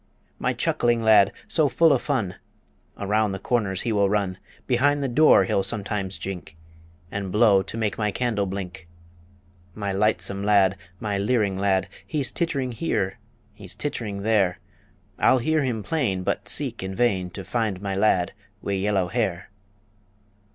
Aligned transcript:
My 0.39 0.53
chuckling 0.53 1.03
lad, 1.03 1.31
so 1.47 1.69
full 1.69 1.93
o' 1.93 1.99
fun, 1.99 2.33
Around 2.97 3.33
the 3.33 3.37
corners 3.39 3.81
he 3.81 3.91
will 3.91 4.09
run; 4.09 4.39
Behind 4.65 5.03
the 5.03 5.07
door 5.07 5.43
he'll 5.43 5.61
sometimes 5.61 6.17
jink, 6.17 6.57
And 7.11 7.31
blow 7.31 7.61
to 7.61 7.77
make 7.77 7.99
my 7.99 8.09
candle 8.09 8.47
blink. 8.47 8.87
My 9.75 9.91
lightsome 9.91 10.43
lad, 10.43 10.75
my 10.99 11.19
leering 11.19 11.55
lad, 11.55 11.87
He's 12.03 12.31
tittering 12.31 12.71
here; 12.71 13.19
he's 13.53 13.75
tittering 13.75 14.23
there 14.23 14.57
I'll 15.19 15.37
hear 15.37 15.61
him 15.63 15.83
plain, 15.83 16.23
but 16.23 16.49
seek 16.49 16.81
in 16.81 16.95
vain 16.95 17.29
To 17.29 17.43
find 17.43 17.79
my 17.79 17.95
lad 17.95 18.33
wi' 18.59 18.71
yellow 18.79 19.07
hair. 19.07 19.51